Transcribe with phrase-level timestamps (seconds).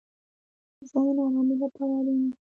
[0.75, 2.37] خوب د ذهن ارامۍ لپاره اړین دی